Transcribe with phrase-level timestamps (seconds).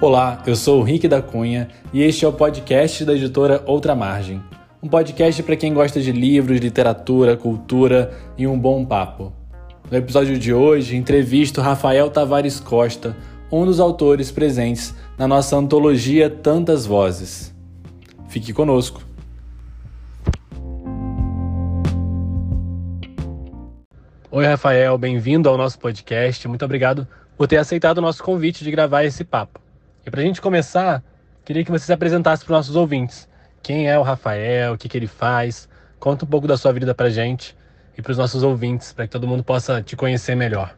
[0.00, 3.96] Olá, eu sou o Rick da Cunha e este é o podcast da editora Outra
[3.96, 4.40] Margem.
[4.80, 9.32] Um podcast para quem gosta de livros, literatura, cultura e um bom papo.
[9.90, 13.16] No episódio de hoje, entrevisto Rafael Tavares Costa,
[13.50, 17.52] um dos autores presentes na nossa antologia Tantas Vozes.
[18.28, 19.02] Fique conosco.
[24.30, 26.46] Oi, Rafael, bem-vindo ao nosso podcast.
[26.46, 27.04] Muito obrigado
[27.36, 29.66] por ter aceitado o nosso convite de gravar esse papo.
[30.08, 31.04] E para a gente começar,
[31.44, 33.28] queria que você se apresentasse para os nossos ouvintes.
[33.62, 35.68] Quem é o Rafael, o que, que ele faz?
[36.00, 37.54] Conta um pouco da sua vida para a gente
[37.94, 40.74] e para os nossos ouvintes, para que todo mundo possa te conhecer melhor.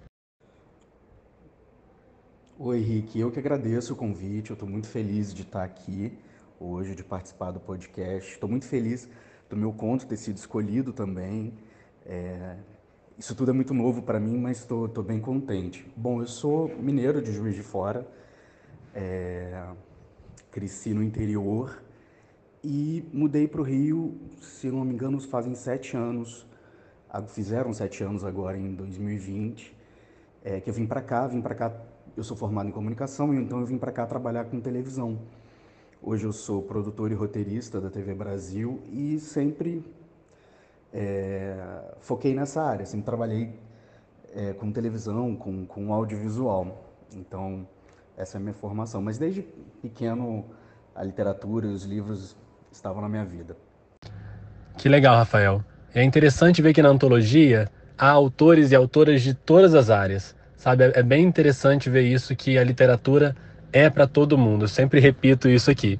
[2.58, 3.20] Oi, Rick.
[3.20, 4.50] Eu que agradeço o convite.
[4.50, 6.12] Eu estou muito feliz de estar aqui
[6.58, 8.32] hoje, de participar do podcast.
[8.32, 9.08] Estou muito feliz
[9.48, 11.52] do meu conto ter sido escolhido também.
[12.04, 12.56] É...
[13.16, 15.86] Isso tudo é muito novo para mim, mas estou bem contente.
[15.96, 18.04] Bom, eu sou mineiro de Juiz de Fora,
[18.94, 19.66] é,
[20.50, 21.82] cresci no interior
[22.62, 26.46] e mudei para o Rio, se não me engano, fazem sete anos,
[27.28, 29.74] fizeram sete anos agora em 2020,
[30.44, 31.72] é, que eu vim para cá, vim para cá,
[32.16, 35.18] eu sou formado em comunicação, então eu vim para cá trabalhar com televisão.
[36.02, 39.84] Hoje eu sou produtor e roteirista da TV Brasil e sempre
[40.92, 43.54] é, foquei nessa área, sempre trabalhei
[44.34, 46.84] é, com televisão, com, com audiovisual.
[47.14, 47.66] Então,
[48.20, 49.00] essa é a minha formação.
[49.00, 49.42] Mas desde
[49.80, 50.44] pequeno,
[50.94, 52.36] a literatura e os livros
[52.70, 53.56] estavam na minha vida.
[54.76, 55.64] Que legal, Rafael.
[55.94, 60.36] É interessante ver que na antologia há autores e autoras de todas as áreas.
[60.56, 63.34] Sabe, é bem interessante ver isso que a literatura
[63.72, 64.64] é para todo mundo.
[64.64, 65.98] Eu sempre repito isso aqui.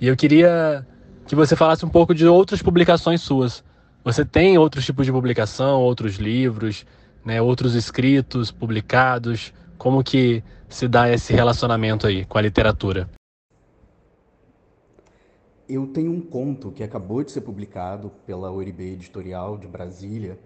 [0.00, 0.86] E eu queria
[1.26, 3.62] que você falasse um pouco de outras publicações suas.
[4.02, 6.86] Você tem outros tipos de publicação, outros livros,
[7.24, 9.52] né, outros escritos publicados?
[9.76, 13.08] Como que se dá esse relacionamento aí com a literatura?
[15.68, 20.38] Eu tenho um conto que acabou de ser publicado pela Oribe Editorial de Brasília,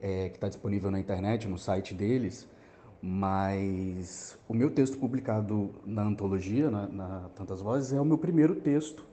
[0.00, 2.48] é, que está disponível na internet, no site deles,
[3.00, 8.56] mas o meu texto publicado na antologia, na, na Tantas Vozes, é o meu primeiro
[8.56, 9.04] texto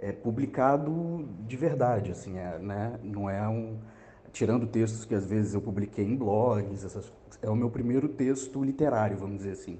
[0.00, 2.98] é, publicado de verdade, assim, é, né?
[3.02, 3.76] não é um...
[4.32, 8.64] Tirando textos que às vezes eu publiquei em blogs, essas, é o meu primeiro texto
[8.64, 9.78] literário, vamos dizer assim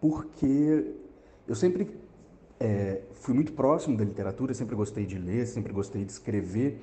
[0.00, 0.94] porque
[1.46, 1.88] eu sempre
[2.60, 6.80] é, fui muito próximo da literatura, sempre gostei de ler, sempre gostei de escrever,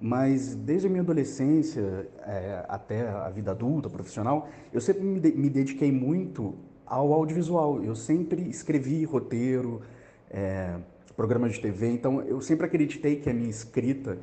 [0.00, 5.32] mas desde a minha adolescência é, até a vida adulta, profissional, eu sempre me, de,
[5.32, 6.54] me, dediquei muito
[6.84, 7.82] ao audiovisual.
[7.84, 9.82] Eu sempre escrevi roteiro,
[10.30, 10.76] é,
[11.14, 14.18] programas de TV, então eu sempre acreditei que a minha escrita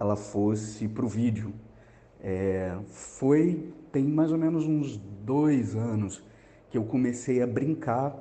[0.00, 1.52] ela fosse para o vídeo.
[2.22, 6.22] É, foi tem mais ou menos uns dois anos
[6.70, 8.14] que eu comecei a brincar,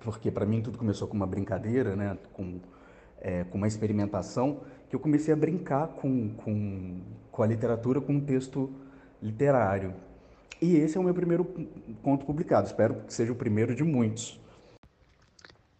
[0.00, 2.18] porque para mim tudo começou com uma brincadeira, né?
[2.32, 2.60] com,
[3.20, 8.14] é, com uma experimentação, que eu comecei a brincar com, com, com a literatura, com
[8.14, 8.70] um texto
[9.22, 9.94] literário.
[10.60, 11.44] E esse é o meu primeiro
[12.02, 14.40] conto publicado, espero que seja o primeiro de muitos.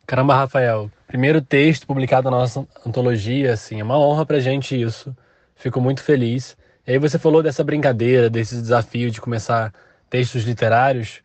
[0.07, 5.17] Caramba, Rafael, primeiro texto publicado na nossa antologia, assim, é uma honra pra gente isso.
[5.55, 6.57] Fico muito feliz.
[6.87, 9.73] E aí você falou dessa brincadeira, desse desafio de começar
[10.11, 11.23] textos literários.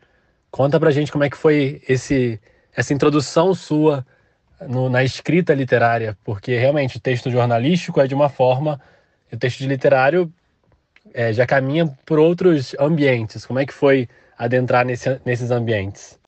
[0.50, 2.40] Conta pra gente como é que foi esse,
[2.74, 4.04] essa introdução sua
[4.66, 8.80] no, na escrita literária, porque realmente o texto jornalístico é de uma forma,
[9.30, 10.32] e o texto de literário
[11.12, 13.46] é, já caminha por outros ambientes.
[13.46, 16.18] Como é que foi adentrar nesse, nesses ambientes?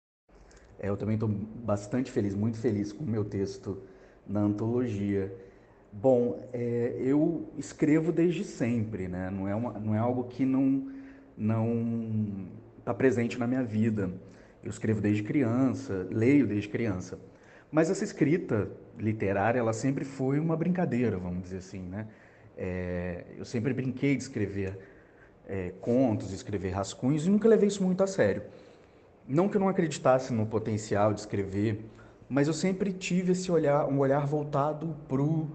[0.79, 3.83] É, eu também estou bastante feliz, muito feliz com o meu texto
[4.27, 5.33] na antologia.
[5.93, 9.31] Bom, é, eu escrevo desde sempre, né?
[9.31, 10.89] Não é, uma, não é algo que não,
[11.37, 12.47] não
[12.91, 14.11] está presente na minha vida.
[14.63, 17.19] Eu escrevo desde criança, leio desde criança.
[17.71, 18.69] Mas essa escrita
[18.99, 22.09] literária, ela sempre foi uma brincadeira, vamos dizer assim, né?
[22.59, 24.77] É, eu sempre brinquei de escrever
[25.49, 28.43] é, contos, escrever rascunhos e nunca levei isso muito a sério.
[29.27, 31.85] Não que eu não acreditasse no potencial de escrever,
[32.29, 35.49] mas eu sempre tive esse olhar, um olhar voltado para o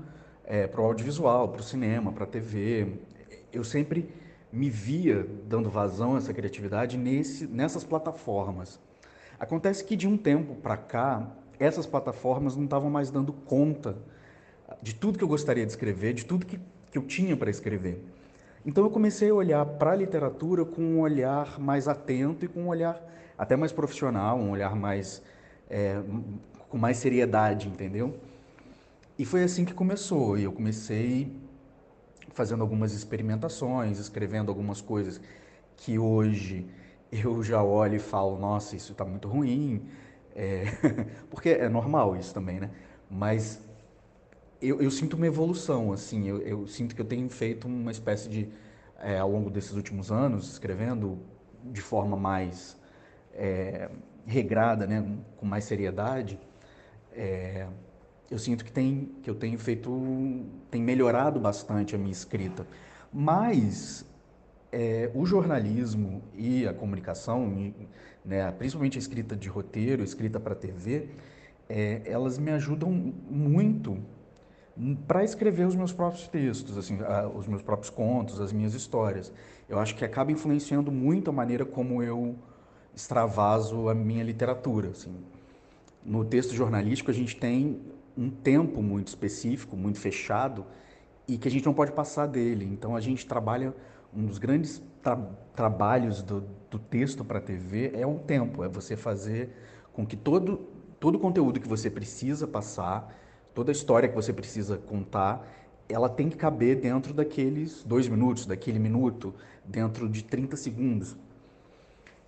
[0.46, 2.94] é, audiovisual, para o cinema, para a TV.
[3.52, 4.10] Eu sempre
[4.56, 8.80] me via dando vazão a essa criatividade nesse, nessas plataformas.
[9.38, 11.30] Acontece que de um tempo para cá,
[11.60, 13.98] essas plataformas não estavam mais dando conta
[14.82, 16.58] de tudo que eu gostaria de escrever, de tudo que,
[16.90, 18.02] que eu tinha para escrever.
[18.66, 22.62] Então eu comecei a olhar para a literatura com um olhar mais atento e com
[22.62, 22.98] um olhar
[23.38, 25.22] até mais profissional, um olhar mais
[25.70, 26.02] é,
[26.70, 28.18] com mais seriedade, entendeu?
[29.20, 30.38] E foi assim que começou.
[30.38, 31.32] E eu comecei
[32.36, 35.20] fazendo algumas experimentações, escrevendo algumas coisas
[35.78, 36.68] que hoje
[37.12, 39.88] eu já olho e falo, nossa, isso está muito ruim.
[40.36, 40.66] É,
[41.32, 42.70] porque é normal isso também, né?
[43.10, 43.64] Mas
[44.62, 48.28] eu, eu sinto uma evolução, assim, eu, eu, sinto que eu tenho feito uma espécie
[48.28, 48.50] de,
[49.00, 51.20] é, ao longo desses últimos anos, escrevendo
[51.64, 52.78] de forma mais
[53.34, 53.90] é,
[54.26, 55.06] regrada, né,
[55.38, 56.38] com mais seriedade,
[57.14, 57.66] é,
[58.30, 62.66] eu sinto que, tem, que eu tenho feito, tem melhorado bastante a minha escrita.
[63.14, 64.06] Mas
[64.72, 67.74] é, o jornalismo e a comunicação,
[68.24, 71.10] né, principalmente a escrita de roteiro, escrita para TV,
[71.70, 73.98] é, elas me ajudam muito
[75.08, 76.98] para escrever os meus próprios textos, assim,
[77.34, 79.32] os meus próprios contos, as minhas histórias.
[79.70, 82.36] Eu acho que acaba influenciando muito a maneira como eu
[82.94, 84.90] extravaso a minha literatura.
[84.90, 85.16] Assim.
[86.04, 87.80] No texto jornalístico, a gente tem
[88.18, 90.66] um tempo muito específico, muito fechado,
[91.28, 92.66] e que a gente não pode passar dele.
[92.66, 93.74] Então, a gente trabalha.
[94.18, 95.18] Um dos grandes tra
[95.54, 99.50] trabalhos do, do texto para a TV é o tempo, é você fazer
[99.92, 100.70] com que todo,
[101.02, 103.14] todo o conteúdo que você precisa passar
[103.56, 105.48] toda a história que você precisa contar,
[105.88, 109.34] ela tem que caber dentro daqueles dois minutos, daquele minuto,
[109.64, 111.16] dentro de 30 segundos.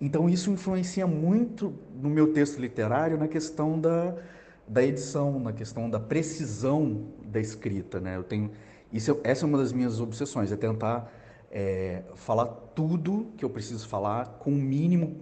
[0.00, 4.16] Então isso influencia muito no meu texto literário na questão da,
[4.68, 8.16] da edição, na questão da precisão da escrita, né?
[8.16, 8.50] Eu tenho
[8.92, 11.12] isso, essa é uma das minhas obsessões, é tentar
[11.50, 15.16] é, falar tudo que eu preciso falar com o mínimo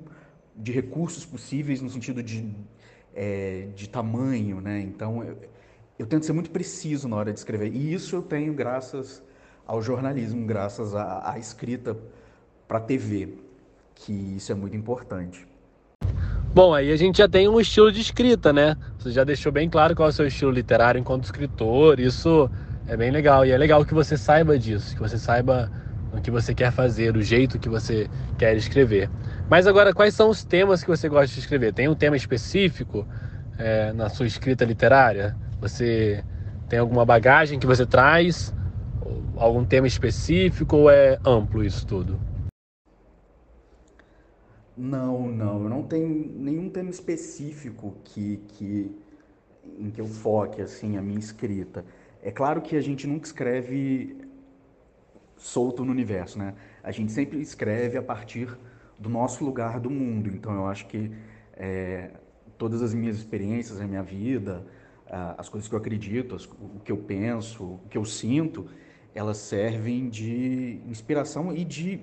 [0.55, 2.55] de recursos possíveis no sentido de,
[3.15, 4.81] é, de tamanho, né?
[4.81, 5.37] Então eu,
[5.99, 7.73] eu tento ser muito preciso na hora de escrever.
[7.73, 9.23] E isso eu tenho graças
[9.67, 11.97] ao jornalismo, graças à, à escrita
[12.69, 13.35] para TV,
[13.95, 15.47] que isso é muito importante.
[16.55, 18.77] Bom, aí a gente já tem um estilo de escrita, né?
[18.99, 22.01] Você já deixou bem claro qual é o seu estilo literário enquanto escritor.
[22.01, 22.51] Isso
[22.89, 23.45] é bem legal.
[23.45, 25.71] E é legal que você saiba disso, que você saiba
[26.13, 28.09] o que você quer fazer, o jeito que você
[28.39, 29.11] quer escrever.
[29.51, 31.73] Mas agora, quais são os temas que você gosta de escrever?
[31.75, 33.07] Tem um tema específico
[33.59, 35.37] é, na sua escrita literária?
[35.61, 36.25] Você
[36.69, 38.55] tem alguma bagagem que você traz?
[39.37, 42.19] Algum tema específico ou é amplo isso tudo?
[44.77, 45.63] Não, não.
[45.63, 48.95] Eu não tenho nenhum tema específico que, que,
[49.79, 51.85] em que eu foque assim, a minha escrita.
[52.23, 54.17] É claro que a gente nunca escreve
[55.37, 56.55] solto no universo, né?
[56.83, 58.57] A gente sempre escreve a partir
[58.99, 60.29] do nosso lugar do mundo.
[60.29, 61.11] Então eu acho que
[61.55, 62.11] é,
[62.59, 64.67] todas as minhas experiências, a minha vida,
[65.39, 68.67] as coisas que eu acredito, o que eu penso, o que eu sinto,
[69.15, 72.01] elas servem de inspiração e de,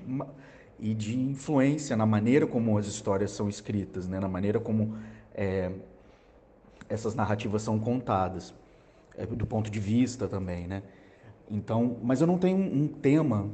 [0.83, 4.19] e de influência na maneira como as histórias são escritas, né?
[4.19, 4.97] na maneira como
[5.33, 5.71] é,
[6.89, 8.53] essas narrativas são contadas,
[9.17, 10.67] é, do ponto de vista também.
[10.67, 10.83] Né?
[11.49, 13.49] Então, mas eu não tenho um, tema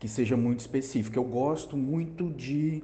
[0.00, 1.16] que seja muito específico.
[1.16, 2.82] Eu gosto muito de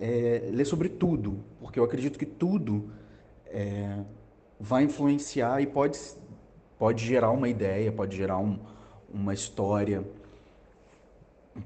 [0.00, 2.90] é, ler sobre tudo, porque eu acredito que tudo
[3.46, 3.96] é,
[4.58, 5.96] vai influenciar e pode,
[6.76, 8.58] pode gerar uma ideia, pode gerar um,
[9.08, 10.04] uma história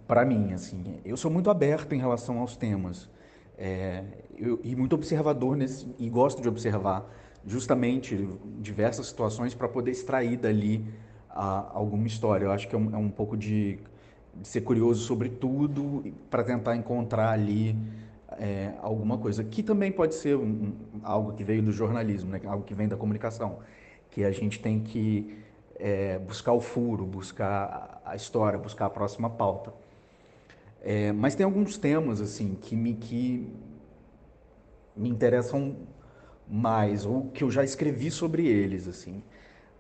[0.06, 1.00] para mim, assim.
[1.04, 3.08] Eu sou muito aberto em relação aos temas
[3.56, 4.02] é,
[4.36, 7.08] eu, e muito observador nesse, e gosto de observar
[7.46, 8.28] justamente
[8.60, 10.84] diversas situações para poder extrair dali
[11.28, 12.46] a, alguma história.
[12.46, 13.78] Eu acho que é um, é um pouco de,
[14.34, 17.76] de ser curioso sobre tudo para tentar encontrar ali
[18.38, 20.72] é, alguma coisa, que também pode ser um,
[21.02, 22.40] algo que veio do jornalismo, né?
[22.46, 23.58] algo que vem da comunicação,
[24.10, 25.36] que a gente tem que
[25.78, 29.72] é, buscar o furo, buscar a história, buscar a próxima pauta.
[30.82, 33.52] É, mas tem alguns temas assim que me, que
[34.96, 35.76] me interessam
[36.46, 38.88] mais, ou que eu já escrevi sobre eles.
[38.88, 39.22] assim.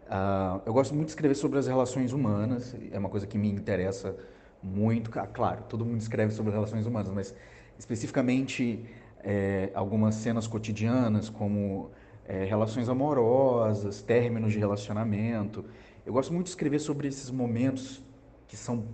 [0.06, 3.48] Uh, eu gosto muito de escrever sobre as relações humanas, é uma coisa que me
[3.48, 4.14] interessa
[4.62, 5.10] muito.
[5.18, 7.34] Ah, claro, todo mundo escreve sobre relações humanas, mas
[7.78, 8.84] especificamente
[9.24, 11.90] é, algumas cenas cotidianas, como
[12.26, 15.64] é, relações amorosas, términos de relacionamento.
[16.04, 18.02] Eu gosto muito de escrever sobre esses momentos
[18.46, 18.84] que são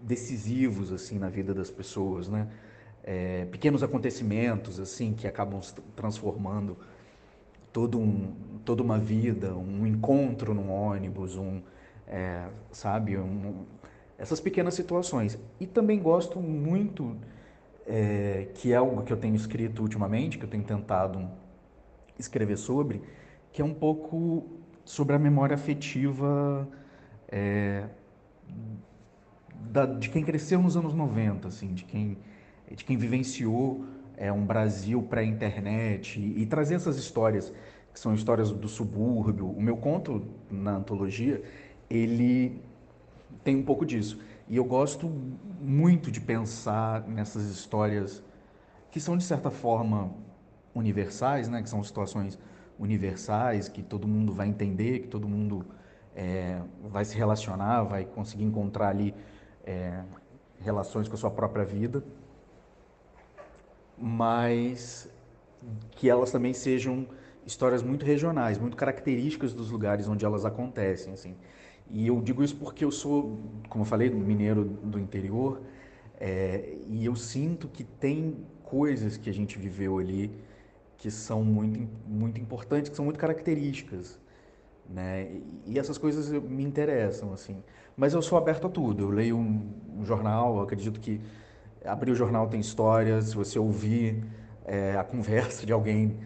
[0.00, 2.48] decisivos assim na vida das pessoas, né?
[3.02, 5.60] É, pequenos acontecimentos assim que acabam
[5.96, 6.76] transformando
[7.72, 11.62] todo um, toda uma vida, um encontro num ônibus, um,
[12.06, 13.64] é, sabe, um,
[14.18, 15.38] essas pequenas situações.
[15.60, 17.16] E também gosto muito
[17.86, 21.28] é, que é algo que eu tenho escrito ultimamente, que eu tenho tentado
[22.18, 23.02] escrever sobre,
[23.52, 24.44] que é um pouco
[24.84, 26.68] sobre a memória afetiva
[27.28, 27.84] é,
[29.54, 32.18] da, de quem cresceu nos anos 90, assim, de quem,
[32.70, 33.84] de quem vivenciou
[34.16, 37.52] é, um Brasil pré-internet e, e trazer essas histórias
[37.92, 39.48] que são histórias do subúrbio.
[39.50, 41.42] O meu conto na antologia,
[41.88, 42.60] ele
[43.44, 44.20] tem um pouco disso.
[44.48, 45.08] E eu gosto
[45.60, 48.22] muito de pensar nessas histórias
[48.90, 50.12] que são, de certa forma,
[50.74, 52.38] universais, né, que são situações
[52.78, 55.66] universais, que todo mundo vai entender, que todo mundo
[56.14, 59.14] é, vai se relacionar, vai conseguir encontrar ali
[59.64, 60.02] é,
[60.60, 62.02] relações com a sua própria vida,
[63.96, 65.10] mas
[65.92, 67.06] que elas também sejam
[67.44, 71.34] histórias muito regionais, muito características dos lugares onde elas acontecem, assim.
[71.90, 75.60] E eu digo isso porque eu sou, como eu falei, mineiro do interior,
[76.20, 80.30] é, e eu sinto que tem coisas que a gente viveu ali
[80.98, 84.18] que são muito, muito importantes, que são muito características,
[84.90, 85.28] né?
[85.64, 87.62] E essas coisas me interessam, assim.
[87.96, 89.04] Mas eu sou aberto a tudo.
[89.04, 91.20] Eu leio um, um jornal, acredito que
[91.84, 93.26] abrir o jornal tem histórias.
[93.26, 94.24] Se você ouvir
[94.64, 96.16] é, a conversa de alguém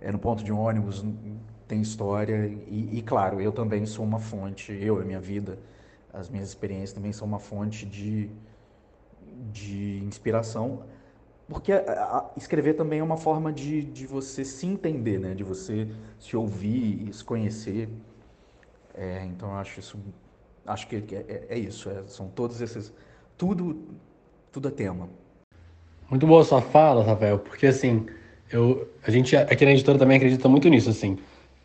[0.00, 1.04] é, no ponto de ônibus,
[1.66, 2.46] tem história.
[2.46, 4.72] E, e, claro, eu também sou uma fonte.
[4.72, 5.58] Eu, a minha vida,
[6.12, 8.30] as minhas experiências também são uma fonte de,
[9.50, 10.82] de inspiração
[11.48, 15.34] porque a, escrever também é uma forma de, de você se entender, né?
[15.34, 15.88] De você
[16.18, 17.88] se ouvir e se conhecer.
[18.94, 19.98] É, então acho isso,
[20.66, 21.88] acho que é, é, é isso.
[21.88, 22.92] É, são todos esses,
[23.36, 23.82] tudo,
[24.52, 25.08] tudo é tema.
[26.10, 28.06] Muito boa sua fala, Rafael, porque assim,
[28.50, 31.18] eu, a gente aqui na editora também acredita muito nisso, assim.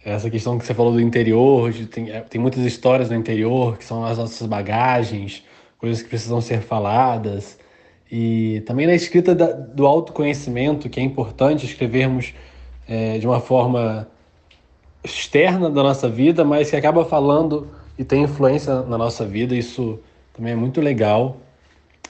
[0.05, 3.77] Essa questão que você falou do interior, de, tem, é, tem muitas histórias no interior
[3.77, 5.45] que são as nossas bagagens,
[5.77, 7.57] coisas que precisam ser faladas.
[8.15, 12.32] E também na escrita da, do autoconhecimento, que é importante escrevermos
[12.88, 14.08] é, de uma forma
[15.03, 17.67] externa da nossa vida, mas que acaba falando
[17.98, 19.55] e tem influência na nossa vida.
[19.55, 20.00] Isso
[20.32, 21.38] também é muito legal.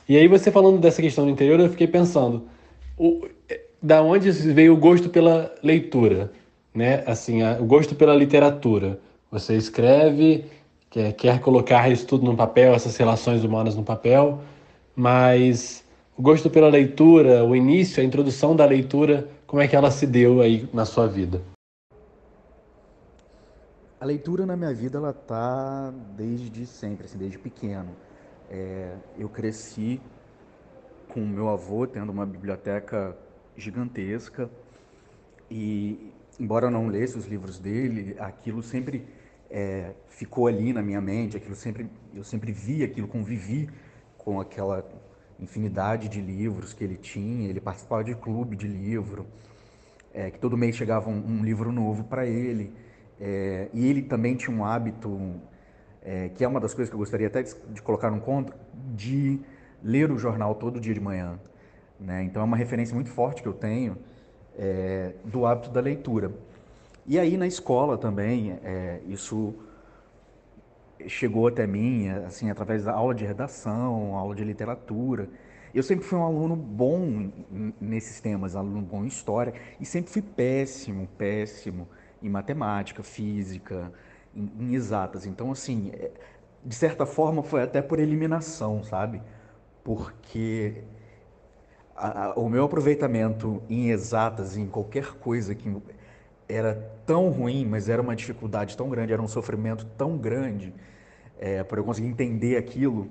[0.10, 2.50] E aí você falando dessa questão do interior, eu fiquei pensando,
[2.98, 3.26] o,
[3.82, 6.34] da onde veio o gosto pela leitura,
[6.76, 7.02] né?
[7.08, 9.00] Assim, a, o gosto pela literatura.
[9.32, 10.44] Você escreve,
[10.90, 14.42] quer, quer colocar isso tudo no papel, essas relações humanas no papel,
[14.94, 15.83] mas
[16.15, 20.05] o gosto pela leitura, o início, a introdução da leitura, como é que ela se
[20.05, 21.41] deu aí na sua vida?
[24.00, 27.96] A leitura na minha vida ela tá desde sempre, assim, desde pequeno.
[28.50, 30.00] É, eu cresci
[31.08, 33.17] com meu avô tendo uma biblioteca
[33.55, 34.50] gigantesca
[35.50, 39.08] e embora eu não lesse os livros dele, aquilo sempre
[39.50, 43.70] é, ficou ali na minha mente, aquilo sempre eu sempre vi aquilo, convivi
[44.17, 44.82] com aquela
[45.40, 49.25] infinidade de livros que ele tinha, ele participava de clube de livro,
[50.13, 52.72] é, que todo mês chegava um, um livro novo para ele.
[53.20, 55.36] É, e ele também tinha um hábito,
[56.04, 58.54] é, que é uma das coisas que eu gostaria até de, de, colocar no conto,
[58.96, 59.40] de
[59.84, 61.40] ler o jornal todo dia de manhã.
[62.00, 62.24] Né?
[62.24, 63.98] Então é uma referência muito forte que eu tenho
[64.58, 66.32] é, do hábito da leitura.
[67.06, 69.54] E aí na escola também, é, isso
[71.08, 75.30] chegou até mim, assim, através da aula de redação, aula de literatura.
[75.74, 77.32] Eu sempre fui um aluno bom
[77.82, 81.88] nesses temas, aluno bom em história, e sempre fui péssimo, péssimo
[82.22, 83.92] em matemática, física,
[84.36, 85.26] em, em exatas.
[85.26, 86.12] Então, assim, é,
[86.64, 89.22] de certa forma foi até por eliminação, sabe?
[89.84, 90.84] Porque
[91.96, 95.70] a, a, o meu aproveitamento em exatas, em qualquer coisa que
[96.48, 100.74] era tão ruim, mas era uma dificuldade tão grande, era um sofrimento tão grande,
[101.40, 103.10] é, para eu conseguir entender aquilo.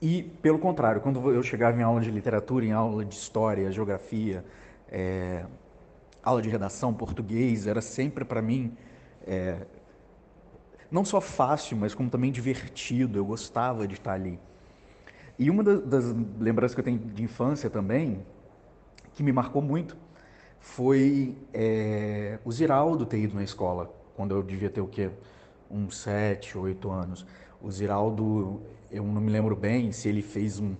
[0.00, 4.44] E, pelo contrário, quando eu chegava em aula de literatura, em aula de história, geografia,
[4.90, 5.44] é,
[6.22, 8.76] aula de redação, português, era sempre para mim
[9.26, 9.66] é,
[10.90, 13.18] não só fácil, mas como também divertido.
[13.18, 14.38] Eu gostava de estar ali.
[15.38, 16.04] E uma das
[16.40, 18.24] lembranças que eu tenho de infância também,
[19.14, 19.96] que me marcou muito,
[20.58, 25.10] foi é, o Ziraldo ter ido na escola, quando eu devia ter o quê?
[25.70, 27.26] Uns sete, oito anos.
[27.60, 30.74] O Ziraldo, eu não me lembro bem se ele fez um,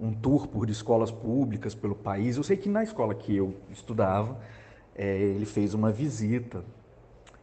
[0.00, 2.36] um tour por escolas públicas pelo país.
[2.36, 4.38] Eu sei que na escola que eu estudava,
[4.94, 6.64] é, ele fez uma visita.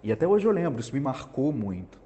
[0.03, 1.99] E até hoje eu lembro, isso me marcou muito,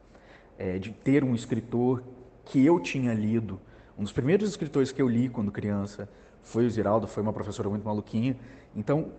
[0.57, 2.03] é, de ter um escritor
[2.45, 3.59] que eu tinha lido.
[3.97, 6.07] Um dos primeiros escritores que eu li quando criança
[6.41, 8.37] foi o Ziraldo, foi uma professora muito maluquinha.
[8.75, 9.11] Então,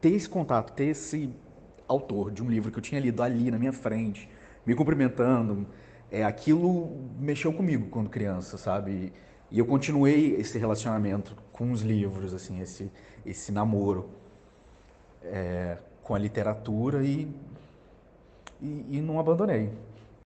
[0.00, 1.30] ter esse contato, ter esse
[1.88, 4.28] autor de um livro que eu tinha lido ali na minha frente,
[4.66, 5.66] me cumprimentando.
[6.10, 9.12] É, aquilo mexeu comigo quando criança, sabe?
[9.50, 12.90] E eu continuei esse relacionamento com os livros, assim, esse,
[13.24, 14.10] esse namoro
[15.22, 17.28] é, com a literatura e,
[18.60, 19.70] e, e não abandonei.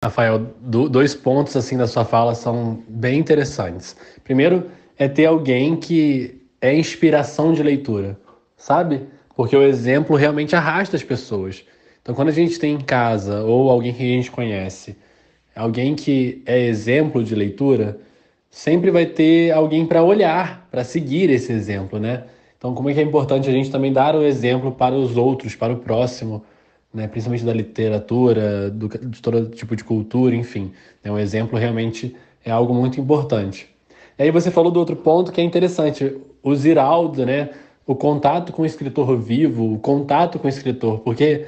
[0.04, 3.96] Rafael, do, dois pontos assim da sua fala são bem interessantes.
[4.24, 8.20] Primeiro é ter alguém que é inspiração de leitura,
[8.56, 9.08] sabe?
[9.36, 11.66] Porque o exemplo realmente arrasta as pessoas.
[12.10, 14.98] Então, quando a gente tem em casa ou alguém que a gente conhece,
[15.56, 18.00] alguém que é exemplo de leitura,
[18.50, 22.24] sempre vai ter alguém para olhar, para seguir esse exemplo, né?
[22.58, 25.56] Então, como é que é importante a gente também dar o exemplo para os outros,
[25.56, 26.44] para o próximo,
[26.92, 27.08] né?
[27.08, 30.72] principalmente da literatura, do, de todo tipo de cultura, enfim.
[31.04, 31.12] Né?
[31.12, 33.70] Um exemplo realmente é algo muito importante.
[34.18, 37.50] E aí você falou do outro ponto que é interessante, o Ziraldo, né?
[37.86, 41.46] o contato com o escritor vivo, o contato com o escritor, porque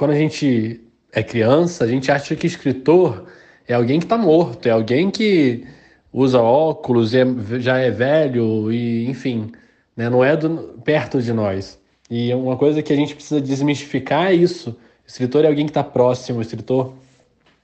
[0.00, 0.80] quando a gente
[1.12, 3.26] é criança, a gente acha que escritor
[3.68, 5.66] é alguém que está morto, é alguém que
[6.10, 7.22] usa óculos, é,
[7.58, 9.52] já é velho e enfim,
[9.94, 11.78] né, não é do, perto de nós.
[12.10, 14.70] E uma coisa que a gente precisa desmistificar é isso.
[14.70, 14.76] O
[15.06, 16.94] escritor é alguém que está próximo, o escritor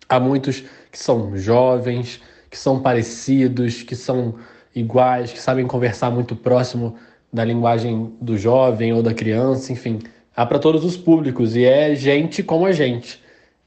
[0.06, 0.62] há muitos
[0.92, 4.34] que são jovens, que são parecidos, que são
[4.74, 6.96] iguais, que sabem conversar muito próximo
[7.32, 10.00] da linguagem do jovem ou da criança, enfim,
[10.36, 13.20] há para todos os públicos e é gente como a gente.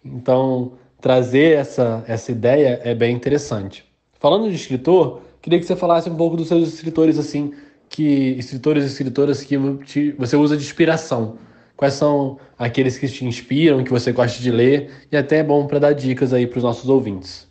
[0.05, 3.83] Então, trazer essa, essa ideia é bem interessante.
[4.19, 7.53] Falando de escritor, queria que você falasse um pouco dos seus escritores, assim,
[7.89, 11.37] que escritores e escritoras que te, você usa de inspiração.
[11.75, 15.65] Quais são aqueles que te inspiram, que você gosta de ler, e até é bom
[15.65, 17.47] para dar dicas aí para os nossos ouvintes.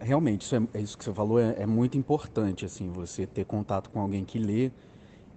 [0.00, 3.90] Realmente, isso, é, isso que você falou é, é, muito importante, assim, você ter contato
[3.90, 4.70] com alguém que lê,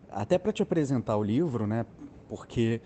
[0.10, 1.86] até para te apresentar o livro, né?
[2.30, 2.82] Porque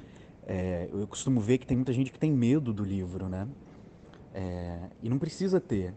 [0.48, 3.48] é, eu costumo ver que tem muita gente que tem medo do livro, né?
[4.34, 5.94] É, e não precisa ter.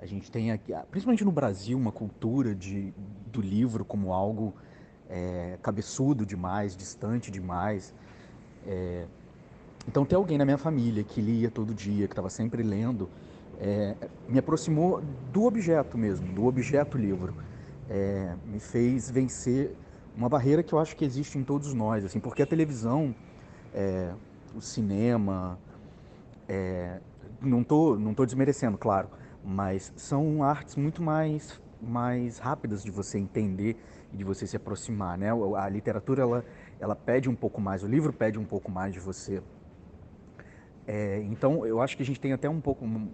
[0.00, 2.92] A gente tem aqui, principalmente no Brasil, uma cultura de,
[3.26, 4.54] do livro como algo
[5.08, 7.94] é, cabeçudo demais, distante demais.
[8.66, 9.06] É,
[9.86, 13.08] então, ter alguém na minha família que lia todo dia, que estava sempre lendo,
[13.60, 13.94] é,
[14.28, 15.02] me aproximou
[15.32, 17.34] do objeto mesmo, do objeto livro.
[17.90, 19.76] É, me fez vencer
[20.16, 23.14] uma barreira que eu acho que existe em todos nós, assim, porque a televisão,
[23.72, 24.12] é,
[24.54, 25.58] o cinema,
[27.40, 29.08] não tô, não tô desmerecendo, claro,
[29.44, 33.76] mas são artes muito mais, mais rápidas de você entender
[34.12, 35.30] e de você se aproximar, né?
[35.56, 36.44] A literatura, ela,
[36.78, 39.42] ela pede um pouco mais, o livro pede um pouco mais de você.
[40.86, 43.08] É, então, eu acho que a gente tem até um pouco, um,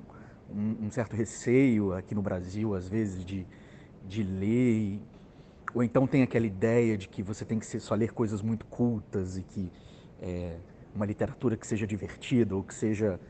[0.51, 3.47] um, certo receio aqui no Brasil, às vezes, de,
[4.07, 5.01] de ler,
[5.79, 9.39] ou então tem aquela ideia de que você tem que só ler coisas muito cultas
[9.39, 9.71] e que
[10.21, 10.57] é,
[10.93, 13.21] uma literatura que seja divertida ou que seja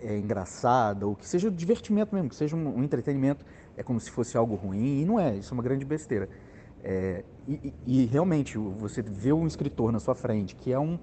[0.00, 3.44] é, engraçada, ou que seja divertimento mesmo, que seja um, um, entretenimento,
[3.76, 6.26] é como se fosse algo ruim, e não é, isso é uma grande besteira.
[6.82, 10.98] É, e, e, realmente, você vê um escritor na sua frente, que é um,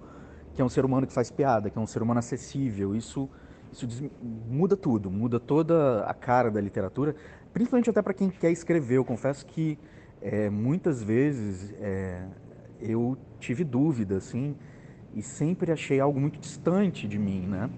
[0.55, 3.29] que é um ser humano que faz piada, que é um ser humano acessível, isso,
[3.71, 4.03] isso diz,
[4.49, 7.15] muda tudo, muda toda a cara da literatura,
[7.53, 8.97] principalmente até para quem quer escrever.
[8.97, 9.77] Eu confesso que
[10.21, 12.23] é, muitas vezes é,
[12.79, 14.55] eu tive dúvida, assim,
[15.15, 17.69] e sempre achei algo muito distante de mim, né?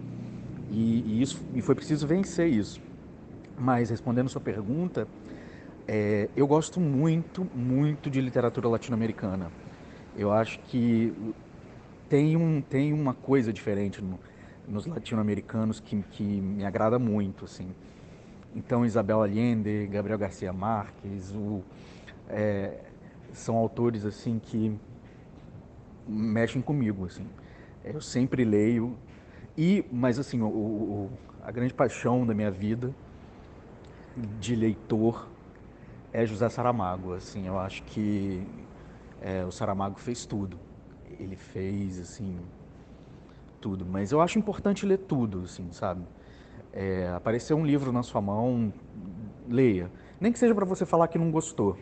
[0.69, 2.81] E, e, isso, e foi preciso vencer isso.
[3.57, 5.07] Mas, respondendo sua pergunta,
[5.87, 9.51] é, eu gosto muito, muito de literatura latino-americana.
[10.17, 11.13] Eu acho que
[12.09, 14.19] tem, um, tem uma coisa diferente no,
[14.67, 17.69] nos latino-americanos que, que me agrada muito, assim.
[18.55, 21.63] Então, Isabel Allende, Gabriel Garcia Marques, o,
[22.29, 22.79] é,
[23.31, 24.77] são autores, assim, que
[26.07, 27.27] mexem comigo, assim.
[27.83, 28.97] Eu sempre leio
[29.57, 32.93] e, mas assim, o, o, a grande paixão da minha vida
[34.39, 35.27] de leitor
[36.11, 37.13] é José Saramago.
[37.13, 38.45] Assim, eu acho que
[39.21, 40.57] é, o Saramago fez tudo.
[41.19, 42.37] Ele fez assim
[43.61, 43.85] tudo.
[43.85, 46.03] Mas eu acho importante ler tudo, assim, sabe?
[46.71, 47.07] É,
[47.55, 48.73] um livro na sua mão,
[49.47, 49.91] leia.
[50.19, 51.77] Nem que seja para você falar que não gostou,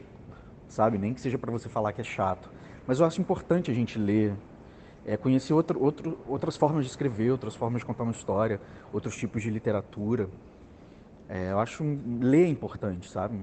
[0.72, 0.98] sabe?
[0.98, 2.50] Nem que seja para você falar que é chato.
[2.88, 4.34] Mas eu acho importante a gente ler
[5.06, 8.60] é, conhecer outro, outro, outras formas de escrever, outras formas de contar uma história,
[8.94, 10.30] outros tipos de literatura.
[11.28, 11.84] É, eu acho
[12.20, 13.40] ler é importante, sabe?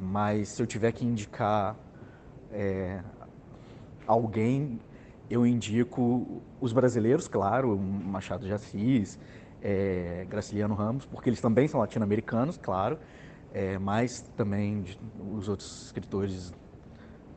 [0.00, 1.76] Mas se eu tiver que indicar
[2.52, 3.02] é,
[4.06, 4.78] alguém,
[5.28, 9.18] eu indico os brasileiros, claro, Machado de Assis,
[9.60, 12.98] é, Graciliano Ramos, porque eles também são latino-americanos, claro,
[13.52, 14.84] é, mas também
[15.36, 16.52] os outros escritores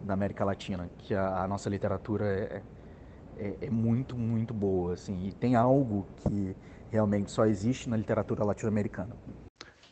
[0.02, 2.62] da América Latina, que a, a nossa literatura é,
[3.38, 6.56] é, é muito, muito boa, assim, e tem algo que
[6.90, 9.16] realmente só existe na literatura latino-americana.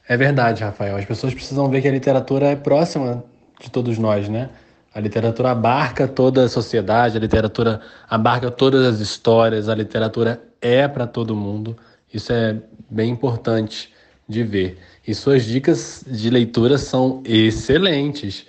[0.07, 0.97] É verdade, Rafael.
[0.97, 3.23] As pessoas precisam ver que a literatura é próxima
[3.59, 4.49] de todos nós, né?
[4.93, 7.79] A literatura abarca toda a sociedade, a literatura
[8.09, 11.77] abarca todas as histórias, a literatura é para todo mundo.
[12.11, 13.93] Isso é bem importante
[14.29, 14.77] de ver.
[15.05, 18.45] E suas dicas de leitura são excelentes,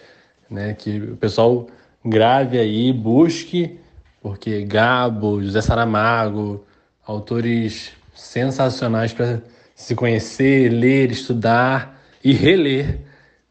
[0.48, 0.74] né?
[0.74, 1.66] Que o pessoal
[2.04, 3.80] grave aí, busque
[4.20, 6.64] porque Gabo, José Saramago,
[7.06, 9.40] autores sensacionais para
[9.74, 13.00] se conhecer, ler, estudar e reler,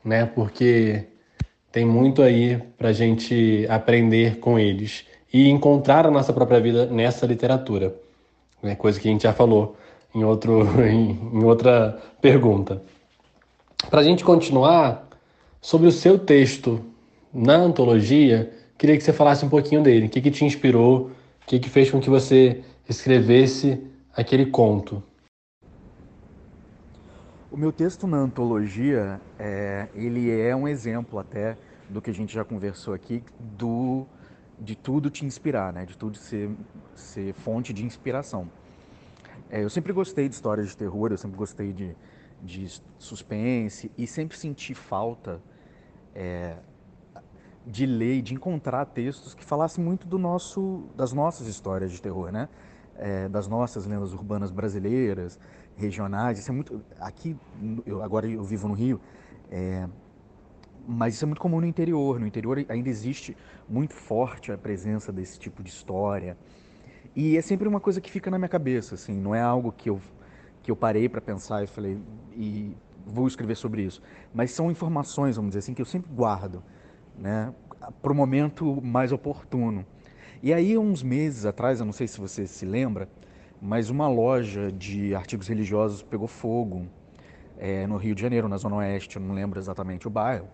[0.05, 0.25] né?
[0.25, 1.05] Porque
[1.71, 6.85] tem muito aí para a gente aprender com eles e encontrar a nossa própria vida
[6.85, 7.95] nessa literatura.
[8.61, 9.75] É coisa que a gente já falou
[10.13, 12.81] em, outro, em, em outra pergunta.
[13.89, 15.07] Para a gente continuar,
[15.61, 16.83] sobre o seu texto
[17.33, 20.07] na antologia, queria que você falasse um pouquinho dele.
[20.07, 21.11] O que, que te inspirou?
[21.43, 23.81] O que, que fez com que você escrevesse
[24.15, 25.03] aquele conto?
[27.51, 31.57] O meu texto na antologia, é, ele é um exemplo até
[31.89, 34.05] do que a gente já conversou aqui, do
[34.59, 35.85] de tudo te inspirar, né?
[35.85, 36.49] De tudo ser,
[36.93, 38.49] ser fonte de inspiração.
[39.49, 41.95] É, eu sempre gostei de histórias de terror, eu sempre gostei de,
[42.41, 45.41] de suspense e sempre senti falta
[46.13, 46.55] é,
[47.65, 52.31] de ler, de encontrar textos que falassem muito do nosso, das nossas histórias de terror,
[52.31, 52.47] né?
[52.95, 55.39] É, das nossas lendas urbanas brasileiras,
[55.77, 56.37] regionais.
[56.37, 57.35] Isso é muito aqui,
[57.85, 58.99] eu, agora eu vivo no Rio.
[59.49, 59.87] É,
[60.87, 62.19] mas isso é muito comum no interior.
[62.19, 63.35] No interior ainda existe
[63.67, 66.37] muito forte a presença desse tipo de história.
[67.15, 69.89] E é sempre uma coisa que fica na minha cabeça, assim, não é algo que
[69.89, 69.99] eu,
[70.61, 71.97] que eu parei para pensar e falei,
[72.35, 74.01] e vou escrever sobre isso.
[74.33, 76.63] Mas são informações, vamos dizer assim, que eu sempre guardo,
[77.17, 77.53] né,
[78.01, 79.85] para o momento mais oportuno.
[80.41, 83.09] E aí, uns meses atrás, eu não sei se você se lembra,
[83.61, 86.85] mas uma loja de artigos religiosos pegou fogo
[87.57, 90.47] é, no Rio de Janeiro, na Zona Oeste, eu não lembro exatamente o bairro.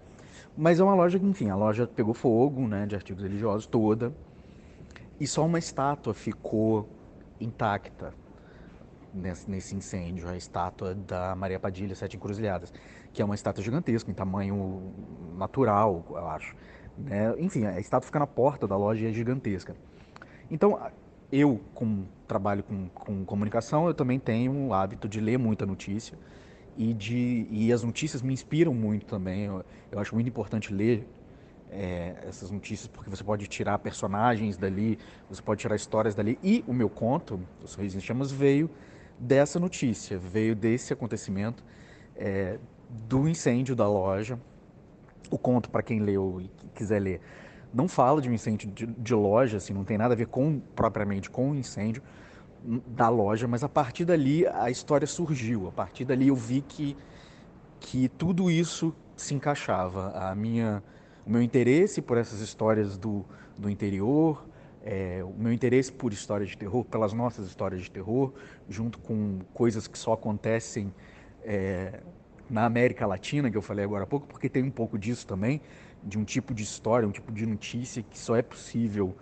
[0.58, 4.12] Mas é uma loja que, enfim, a loja pegou fogo, né, de artigos religiosos toda,
[5.20, 6.90] e só uma estátua ficou
[7.40, 8.14] intacta
[9.14, 12.74] nesse, nesse incêndio, a estátua da Maria Padilha Sete Encruzilhadas,
[13.14, 14.94] que é uma estátua gigantesca, em tamanho
[15.38, 16.56] natural, eu acho.
[16.98, 17.34] Né?
[17.40, 19.76] Enfim, a estátua fica na porta da loja e é gigantesca.
[20.52, 20.80] Então,
[21.32, 26.18] eu, com trabalho com, com comunicação, eu também tenho o hábito de ler muita notícia
[26.78, 29.46] e, de, e as notícias me inspiram muito também.
[29.46, 31.08] Eu, eu acho muito importante ler
[31.76, 34.98] é, essas notícias porque você pode tirar personagens dali,
[35.30, 36.40] você pode tirar histórias dali.
[36.42, 38.70] E o meu conto, O Sorriso em Chamas, veio
[39.20, 41.64] dessa notícia, veio desse acontecimento
[42.16, 42.58] é,
[43.08, 44.40] do incêndio da loja.
[45.30, 47.22] O conto, para quem leu e quiser ler,
[47.74, 50.60] não fala de um incêndio de, de loja, assim, não tem nada a ver com
[50.76, 52.02] propriamente com o incêndio,
[52.88, 55.68] da loja, mas a partir dali a história surgiu.
[55.68, 56.98] A partir dali eu vi que,
[57.80, 60.10] que tudo isso se encaixava.
[60.12, 60.84] A minha,
[61.26, 63.26] o meu interesse por essas histórias do,
[63.58, 64.46] do interior,
[64.84, 68.32] é, o meu interesse por histórias de terror, pelas nossas histórias de terror,
[68.70, 70.94] junto com coisas que só acontecem
[71.44, 72.02] é,
[72.48, 75.60] na América Latina, que eu falei agora há pouco, porque tem um pouco disso também,
[76.04, 79.16] de um tipo de história, um tipo de notícia que só é possível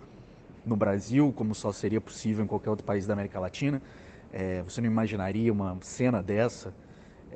[0.66, 3.80] no Brasil, como só seria possível em qualquer outro país da América Latina.
[4.30, 6.74] É, você não imaginaria uma cena dessa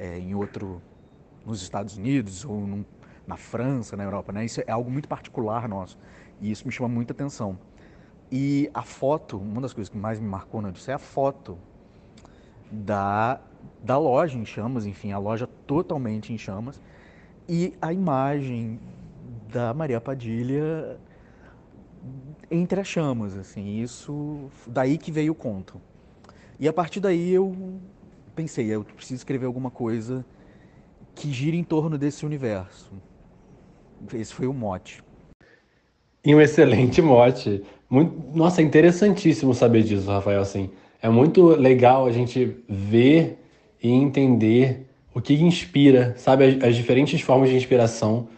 [0.01, 0.81] em outro,
[1.45, 2.85] nos Estados Unidos ou num,
[3.29, 4.45] na França, na Europa, né?
[4.45, 5.99] Isso é algo muito particular nosso
[6.41, 7.59] e isso me chama muita atenção.
[8.33, 11.59] E a foto, uma das coisas que mais me marcou na Odisseia é a foto
[12.71, 13.41] da,
[13.83, 16.81] da loja em chamas, enfim, a loja totalmente em chamas
[17.49, 18.81] e a imagem
[19.51, 20.99] da Maria Padilha
[22.51, 25.81] entre as chamas, assim, isso, daí que veio o conto.
[26.59, 27.79] E a partir daí eu
[28.35, 30.25] pensei, eu preciso escrever alguma coisa
[31.15, 32.93] que gira em torno desse universo.
[34.15, 35.03] Esse foi o mote.
[36.25, 37.63] E um excelente mote.
[37.89, 40.71] Muito, nossa, é interessantíssimo saber disso, Rafael, assim.
[41.01, 43.39] É muito legal a gente ver
[43.83, 48.29] e entender o que inspira, sabe, as, as diferentes formas de inspiração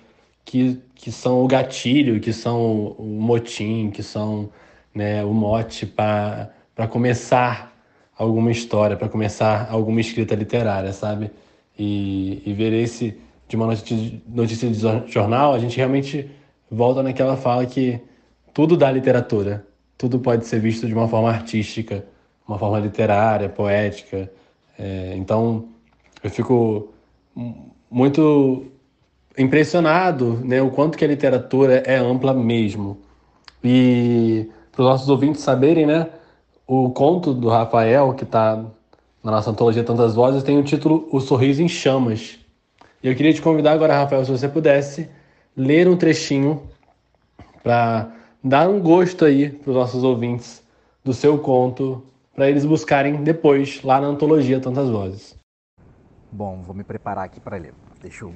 [0.45, 4.51] que, que são o gatilho, que são o motim, que são
[4.95, 6.53] né, o mote para
[6.89, 7.77] começar
[8.17, 11.31] alguma história, para começar alguma escrita literária, sabe?
[11.79, 13.17] E, e ver esse
[13.51, 16.31] de uma notícia, notícia de jornal, a gente realmente
[16.71, 18.01] volta naquela fala que
[18.55, 19.67] tudo dá literatura,
[19.99, 22.07] tudo pode ser visto de uma forma artística,
[22.47, 24.31] uma forma literária, poética.
[24.79, 25.69] É, então,
[26.23, 26.95] eu fico
[27.91, 28.67] muito
[29.37, 32.99] impressionado né, o quanto que a literatura é ampla mesmo.
[33.65, 36.09] E para os nossos ouvintes saberem, né,
[36.69, 38.65] o conto do Rafael, que está
[39.25, 42.40] na nossa antologia Tantas Vozes, tem o título O Sorriso em Chamas.
[43.03, 45.09] E eu queria te convidar agora, Rafael, se você pudesse
[45.57, 46.69] ler um trechinho
[47.63, 48.13] para
[48.45, 50.63] dar um gosto aí para os nossos ouvintes
[51.03, 55.35] do seu conto, para eles buscarem depois lá na antologia Tantas Vozes.
[56.31, 57.73] Bom, vou me preparar aqui para ler.
[58.03, 58.35] Deixa eu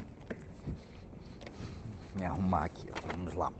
[2.14, 2.88] me arrumar aqui.
[3.14, 3.52] Vamos lá.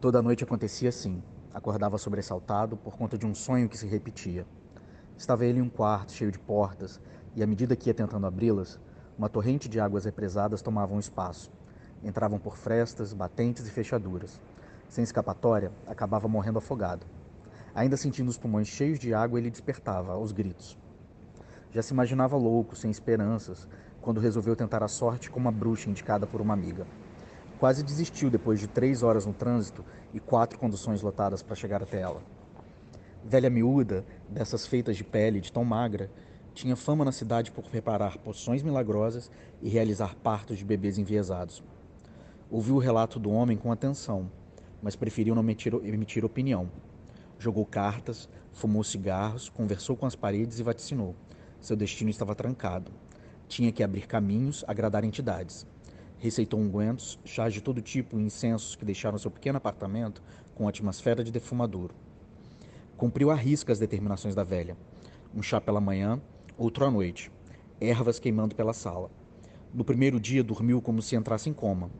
[0.00, 1.22] Toda noite acontecia assim.
[1.52, 4.46] Acordava sobressaltado por conta de um sonho que se repetia.
[5.16, 7.00] Estava ele em um quarto cheio de portas,
[7.34, 8.78] e à medida que ia tentando abri-las,
[9.18, 11.50] uma torrente de águas represadas tomava um espaço.
[12.04, 14.38] entravam por frestas, batentes e fechaduras.
[14.88, 17.06] Sem escapatória, acabava morrendo afogado.
[17.74, 20.78] Ainda sentindo os pulmões cheios de água, ele despertava, aos gritos.
[21.72, 23.66] Já se imaginava louco, sem esperanças,
[24.00, 26.86] quando resolveu tentar a sorte como uma bruxa indicada por uma amiga.
[27.58, 32.00] Quase desistiu depois de três horas no trânsito e quatro conduções lotadas para chegar até
[32.00, 32.22] ela.
[33.24, 36.10] Velha miúda, dessas feitas de pele de tão magra,
[36.56, 41.62] tinha fama na cidade por preparar poções milagrosas e realizar partos de bebês enviesados.
[42.50, 44.30] Ouviu o relato do homem com atenção,
[44.82, 46.70] mas preferiu não emitir, emitir opinião.
[47.38, 51.14] Jogou cartas, fumou cigarros, conversou com as paredes e vaticinou.
[51.60, 52.90] Seu destino estava trancado.
[53.46, 55.66] Tinha que abrir caminhos, agradar entidades.
[56.16, 60.22] Receitou ungüentos, chás de todo tipo e incensos que deixaram seu pequeno apartamento
[60.54, 61.94] com atmosfera de defumadouro.
[62.96, 64.74] Cumpriu à risca as determinações da velha.
[65.34, 66.18] Um chá pela manhã,
[66.56, 67.30] outro à noite.
[67.80, 69.10] Ervas queimando pela sala.
[69.72, 71.90] No primeiro dia dormiu como se entrasse em coma.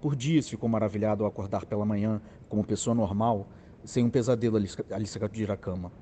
[0.00, 3.46] Por dias ficou maravilhado ao acordar pela manhã, como pessoa normal,
[3.84, 5.92] sem um pesadelo a lhe sacudir a cama.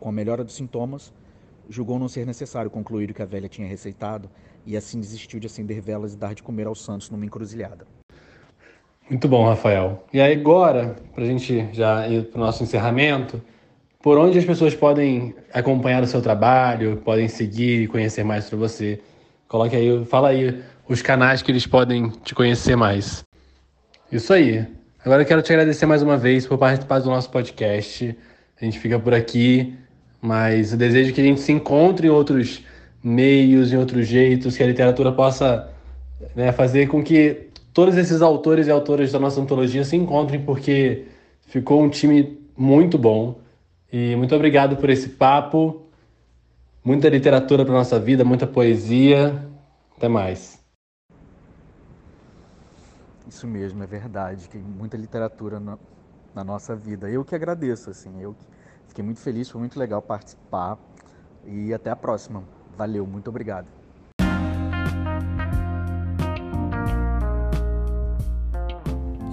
[0.00, 1.12] Com a melhora dos sintomas,
[1.68, 4.28] julgou não ser necessário concluir o que a velha tinha receitado
[4.66, 7.86] e assim desistiu de acender velas e dar de comer aos santos numa encruzilhada.
[9.08, 10.04] Muito bom, Rafael.
[10.12, 13.42] E aí agora, para a gente já ir para o nosso encerramento,
[14.02, 18.68] por onde as pessoas podem acompanhar o seu trabalho, podem seguir e conhecer mais sobre
[18.68, 19.00] você.
[19.46, 23.24] Coloque aí, fala aí os canais que eles podem te conhecer mais.
[24.10, 24.66] Isso aí.
[25.04, 28.16] Agora eu quero te agradecer mais uma vez por participar do nosso podcast.
[28.60, 29.74] A gente fica por aqui,
[30.20, 32.62] mas eu desejo que a gente se encontre em outros
[33.02, 35.68] meios, em outros jeitos, que a literatura possa
[36.34, 41.04] né, fazer com que todos esses autores e autoras da nossa antologia se encontrem, porque
[41.46, 43.41] ficou um time muito bom.
[43.92, 45.82] E muito obrigado por esse papo.
[46.82, 49.46] Muita literatura para nossa vida, muita poesia.
[49.94, 50.58] Até mais.
[53.28, 54.48] Isso mesmo, é verdade.
[54.48, 55.78] Tem muita literatura na,
[56.34, 57.10] na nossa vida.
[57.10, 58.18] Eu que agradeço, assim.
[58.18, 58.34] Eu
[58.88, 60.78] fiquei muito feliz, foi muito legal participar.
[61.46, 62.42] E até a próxima.
[62.74, 63.66] Valeu, muito obrigado.